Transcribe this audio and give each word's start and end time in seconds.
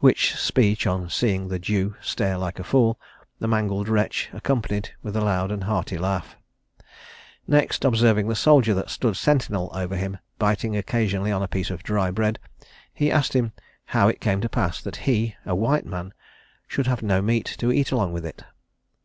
Which 0.00 0.34
speech, 0.34 0.88
on 0.88 1.08
seeing 1.08 1.46
the 1.46 1.60
Jew 1.60 1.94
stare 2.00 2.36
like 2.36 2.58
a 2.58 2.64
fool, 2.64 2.98
the 3.38 3.46
mangled 3.46 3.88
wretch 3.88 4.28
accompanied 4.32 4.88
with 5.04 5.14
a 5.14 5.20
loud 5.20 5.52
and 5.52 5.62
hearty 5.62 5.96
laugh. 5.96 6.36
Next, 7.46 7.84
observing 7.84 8.26
the 8.26 8.34
soldier 8.34 8.74
that 8.74 8.90
stood 8.90 9.16
sentinel 9.16 9.70
over 9.72 9.94
him 9.96 10.18
biting 10.36 10.76
occasionally 10.76 11.30
a 11.30 11.46
piece 11.46 11.70
of 11.70 11.84
dry 11.84 12.10
bread, 12.10 12.40
he 12.92 13.08
asked 13.12 13.34
him 13.36 13.52
how 13.84 14.08
it 14.08 14.20
came 14.20 14.40
to 14.40 14.48
pass 14.48 14.82
that 14.82 14.96
he, 15.06 15.36
a 15.46 15.54
white 15.54 15.86
man, 15.86 16.12
should 16.66 16.88
have 16.88 17.02
no 17.04 17.22
meat 17.22 17.46
to 17.58 17.70
eat 17.70 17.92
along 17.92 18.12
with 18.12 18.26
it. 18.26 18.42